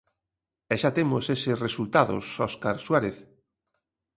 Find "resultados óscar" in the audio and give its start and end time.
1.65-2.75